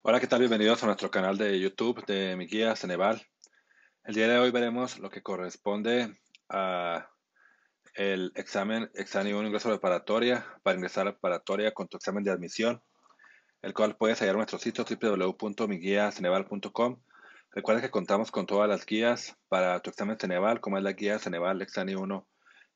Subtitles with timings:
[0.00, 0.38] Hola, ¿qué tal?
[0.38, 3.20] Bienvenidos a nuestro canal de YouTube de mi guía Ceneval.
[4.04, 6.16] El día de hoy veremos lo que corresponde
[6.48, 7.10] a
[7.94, 12.80] el examen examen 1 ingreso preparatoria para ingresar a preparatoria con tu examen de admisión,
[13.60, 17.02] el cual puedes hallar en nuestro sitio www.miguiaceneval.com.
[17.50, 21.18] Recuerda que contamos con todas las guías para tu examen Ceneval, como es la guía
[21.18, 22.28] Ceneval examen 1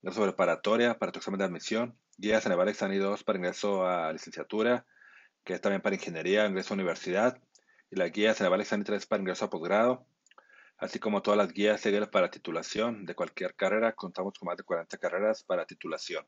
[0.03, 4.85] ingreso preparatoria para tu examen de admisión, guía Ceneval examen 2 para ingreso a licenciatura,
[5.45, 7.39] que es también para ingeniería, ingreso a universidad,
[7.91, 10.07] y la guía Ceneval Examen 3 para ingreso a posgrado,
[10.79, 13.93] así como todas las guías seguidas para titulación de cualquier carrera.
[13.93, 16.27] Contamos con más de 40 carreras para titulación.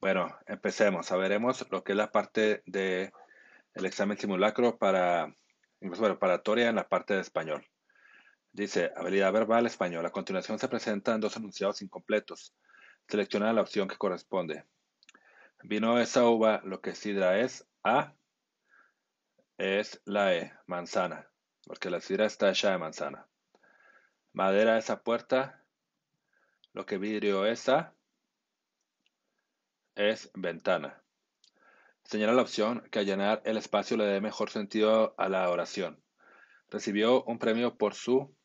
[0.00, 1.10] Bueno, empecemos.
[1.10, 3.12] A veremos lo que es la parte de
[3.74, 5.34] el examen simulacro para
[5.80, 7.66] ingreso preparatoria en la parte de español.
[8.52, 10.06] Dice, habilidad verbal español.
[10.06, 12.54] A continuación se presentan dos enunciados incompletos.
[13.08, 14.64] Selecciona la opción que corresponde.
[15.62, 18.14] Vino esa uva, lo que sidra es A
[19.58, 21.30] es la E, manzana,
[21.66, 23.26] porque la sidra está hecha de manzana.
[24.32, 25.64] Madera esa puerta,
[26.72, 27.94] lo que vidrio esa
[29.94, 31.02] es ventana.
[32.04, 36.00] Señala la opción que llenar el espacio le dé mejor sentido a la oración.
[36.68, 38.36] Recibió un premio por su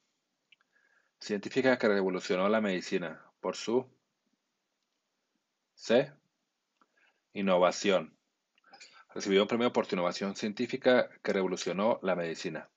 [1.19, 3.88] científica que revolucionó la medicina, por su
[5.75, 6.14] C.
[7.33, 8.17] Innovación.
[9.14, 12.70] Recibió un premio por su innovación científica que revolucionó la medicina.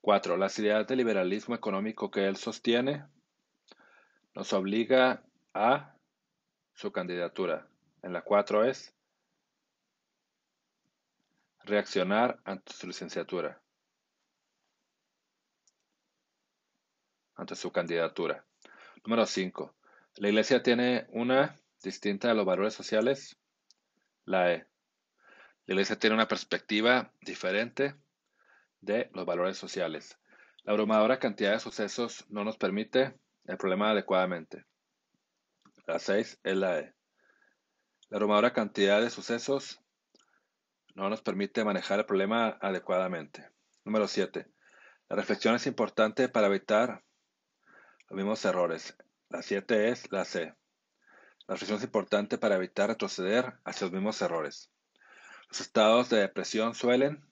[0.00, 0.36] 4.
[0.36, 3.04] Las ideas del liberalismo económico que él sostiene
[4.34, 5.94] nos obliga a
[6.72, 7.68] su candidatura.
[8.02, 8.94] En la 4 es
[11.64, 13.60] reaccionar ante su licenciatura,
[17.34, 18.44] ante su candidatura.
[19.04, 19.74] Número 5.
[20.16, 23.36] La iglesia tiene una distinta de los valores sociales.
[24.24, 24.69] La E.
[25.70, 27.94] La iglesia tiene una perspectiva diferente
[28.80, 30.18] de los valores sociales.
[30.64, 34.66] La abrumadora cantidad de sucesos no nos permite el problema adecuadamente.
[35.86, 36.92] La 6 es la E.
[38.08, 39.80] La abrumadora cantidad de sucesos
[40.96, 43.48] no nos permite manejar el problema adecuadamente.
[43.84, 44.48] Número 7.
[45.08, 47.04] La reflexión es importante para evitar
[48.08, 48.96] los mismos errores.
[49.28, 50.46] La 7 es la C.
[51.46, 54.68] La reflexión es importante para evitar retroceder hacia los mismos errores.
[55.50, 57.26] Los estados de depresión suelen.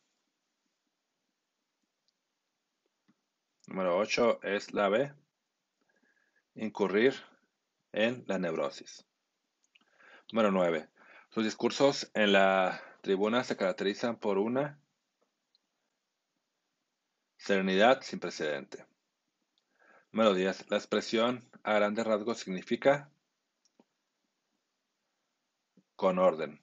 [3.69, 5.15] Número 8 es la B.
[6.57, 7.15] Incurrir
[7.93, 9.07] en la neurosis.
[10.33, 10.89] Número 9.
[11.29, 14.81] Sus discursos en la tribuna se caracterizan por una
[17.37, 18.85] serenidad sin precedente.
[20.11, 20.71] Número 10.
[20.71, 23.13] La expresión a grandes rasgos significa
[25.95, 26.61] con orden.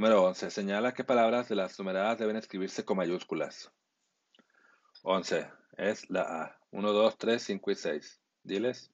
[0.00, 0.50] Número 11.
[0.50, 3.70] Señala qué palabras de las numeradas deben escribirse con mayúsculas.
[5.02, 5.46] 11.
[5.76, 6.58] Es la A.
[6.70, 8.20] 1, 2, 3, 5 y 6.
[8.42, 8.90] Diles.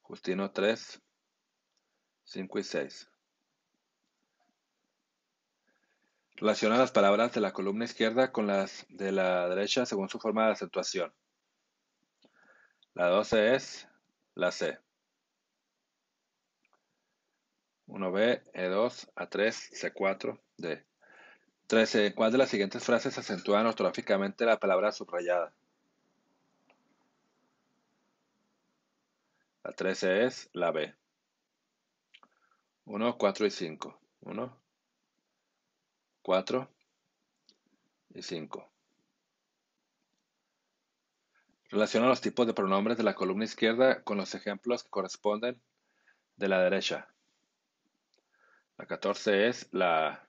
[0.00, 1.02] Justino 3,
[2.24, 3.10] 5 y 6.
[6.36, 10.46] Relaciona las palabras de la columna izquierda con las de la derecha según su forma
[10.46, 11.12] de acentuación.
[12.94, 13.86] La 12 es
[14.34, 14.78] la C.
[17.92, 20.84] 1B, E2, A3, C4, D.
[21.66, 22.14] 13.
[22.14, 25.52] ¿Cuál de las siguientes frases acentúan ortográficamente la palabra subrayada?
[29.62, 30.94] La 13 es la B.
[32.86, 34.00] 1, 4 y 5.
[34.20, 34.60] 1,
[36.22, 36.68] 4
[38.14, 38.68] y 5.
[41.68, 45.60] Relaciona los tipos de pronombres de la columna izquierda con los ejemplos que corresponden
[46.36, 47.08] de la derecha.
[48.82, 50.28] La 14 es la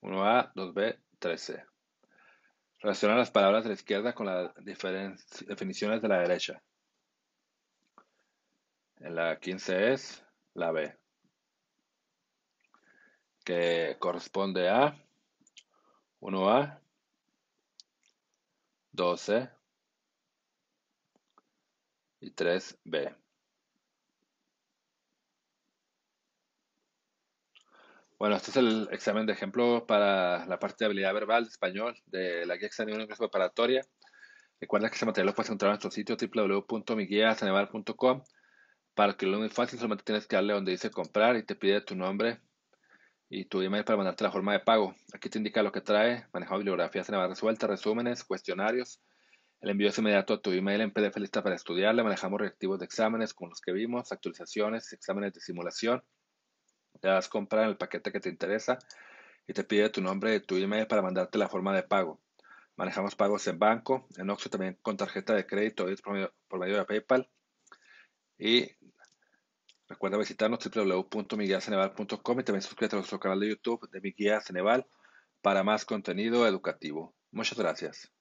[0.00, 1.62] 1A, 2B, 13.
[2.78, 6.62] Relaciona las palabras de la izquierda con las definiciones de la derecha.
[9.00, 10.96] En la 15 es la B,
[13.44, 14.96] que corresponde a
[16.20, 16.80] 1A,
[18.92, 19.50] 12
[22.20, 23.14] y 3B.
[28.20, 31.96] Bueno, este es el examen de ejemplo para la parte de habilidad verbal de español
[32.04, 33.80] de la guía examen ingreso preparatoria.
[34.60, 38.22] Recuerda que este material lo puedes encontrar en nuestro sitio www.miguiasaneval.com.
[38.92, 41.80] Para que lo muy fácil, solamente tienes que darle donde dice comprar y te pide
[41.80, 42.42] tu nombre
[43.30, 44.94] y tu email para mandarte la forma de pago.
[45.14, 49.00] Aquí te indica lo que trae, manejado bibliografía Ceneval resuelta, resúmenes, cuestionarios.
[49.62, 51.94] El envío es inmediato a tu email en PDF lista para estudiar.
[51.94, 56.02] Le manejamos reactivos de exámenes con los que vimos, actualizaciones, exámenes de simulación
[57.02, 58.78] le das comprar en el paquete que te interesa
[59.46, 62.20] y te pide tu nombre y tu email para mandarte la forma de pago.
[62.76, 66.78] Manejamos pagos en banco, en Oxxo también con tarjeta de crédito por medio, por medio
[66.78, 67.28] de PayPal.
[68.38, 68.70] Y
[69.88, 74.86] recuerda visitarnos www.miguiaceneval.com y también suscríbete a nuestro canal de YouTube de Mi Guía Ceneval
[75.42, 77.14] para más contenido educativo.
[77.32, 78.19] Muchas gracias.